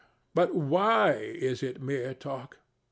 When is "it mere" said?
1.61-2.15